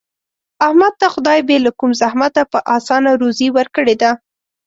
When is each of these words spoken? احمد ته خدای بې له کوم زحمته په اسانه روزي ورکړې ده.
احمد 0.67 0.93
ته 0.99 1.07
خدای 1.13 1.39
بې 1.47 1.57
له 1.65 1.71
کوم 1.79 1.91
زحمته 2.01 2.41
په 2.51 2.59
اسانه 2.75 3.11
روزي 3.21 3.47
ورکړې 3.57 3.95
ده. 4.01 4.11